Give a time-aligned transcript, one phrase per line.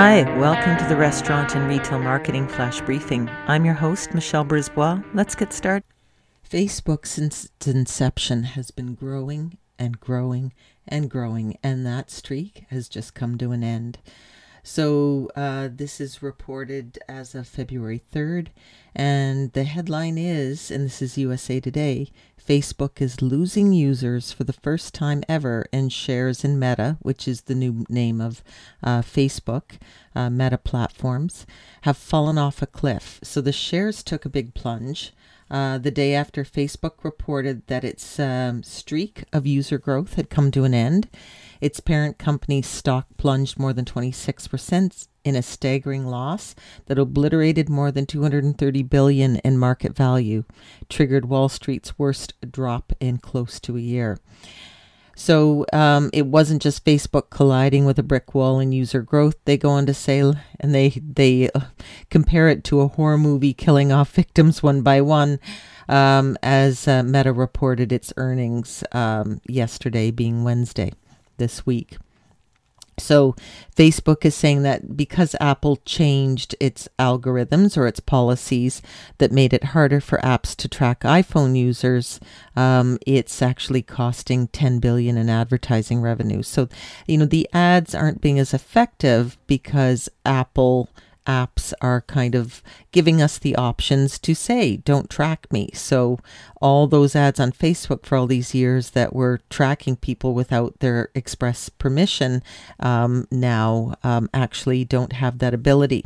[0.00, 3.28] Hi, welcome to the Restaurant and Retail Marketing Flash Briefing.
[3.48, 5.02] I'm your host, Michelle Brisbois.
[5.12, 5.82] Let's get started.
[6.48, 10.52] Facebook, since its inception, has been growing and growing
[10.86, 13.98] and growing, and that streak has just come to an end.
[14.70, 18.48] So, uh, this is reported as of February 3rd,
[18.94, 22.10] and the headline is, and this is USA Today
[22.48, 27.42] Facebook is losing users for the first time ever, and shares in Meta, which is
[27.42, 28.42] the new name of
[28.82, 29.78] uh, Facebook,
[30.18, 31.46] uh, Meta platforms,
[31.82, 33.20] have fallen off a cliff.
[33.22, 35.12] So the shares took a big plunge.
[35.48, 40.50] Uh, the day after Facebook reported that its um, streak of user growth had come
[40.50, 41.08] to an end,
[41.60, 46.54] its parent company's stock plunged more than 26% in a staggering loss
[46.86, 50.44] that obliterated more than 230 billion in market value,
[50.88, 54.18] triggered Wall Street's worst drop in close to a year.
[55.18, 59.34] So um, it wasn't just Facebook colliding with a brick wall in user growth.
[59.46, 61.62] They go on to say, and they they uh,
[62.08, 65.40] compare it to a horror movie killing off victims one by one.
[65.88, 70.92] Um, as uh, Meta reported its earnings um, yesterday, being Wednesday
[71.38, 71.96] this week.
[72.98, 73.34] So,
[73.76, 78.82] Facebook is saying that because Apple changed its algorithms or its policies
[79.18, 82.18] that made it harder for apps to track iPhone users,
[82.56, 86.42] um, it's actually costing 10 billion in advertising revenue.
[86.42, 86.68] So,
[87.06, 90.88] you know, the ads aren't being as effective because Apple
[91.28, 95.70] apps are kind of giving us the options to say, don't track me.
[95.74, 96.18] So,
[96.60, 101.10] all those ads on Facebook for all these years that were tracking people without their
[101.14, 102.42] express permission
[102.80, 106.04] um, now um, actually don't have that ability.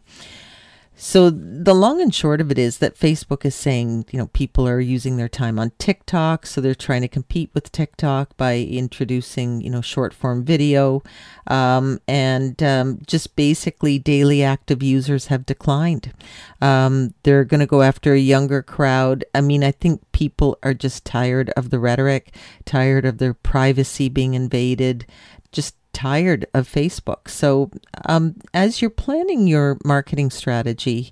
[1.05, 4.69] So the long and short of it is that Facebook is saying, you know, people
[4.69, 9.61] are using their time on TikTok, so they're trying to compete with TikTok by introducing,
[9.63, 11.03] you know, short form video,
[11.49, 16.13] um, and um, just basically daily active users have declined.
[16.61, 19.25] Um, they're going to go after a younger crowd.
[19.35, 22.33] I mean, I think people are just tired of the rhetoric,
[22.65, 25.05] tired of their privacy being invaded,
[25.51, 27.29] just tired of Facebook.
[27.29, 27.71] So,
[28.07, 31.11] um, as you're planning your marketing strategy,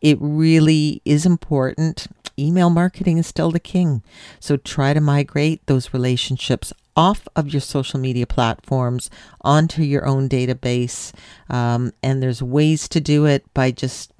[0.00, 2.06] it really is important.
[2.38, 4.02] Email marketing is still the king.
[4.38, 9.10] So, try to migrate those relationships off of your social media platforms
[9.42, 11.12] onto your own database.
[11.48, 14.12] Um, and there's ways to do it by just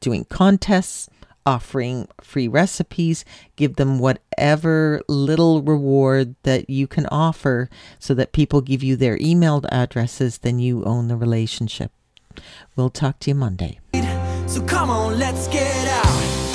[0.00, 1.08] doing contests
[1.44, 3.24] offering free recipes.
[3.56, 7.68] Give them whatever little reward that you can offer
[7.98, 11.92] so that people give you their email addresses, then you own the relationship.
[12.76, 13.80] We'll talk to you Monday.
[14.46, 16.47] So come on, let's get out.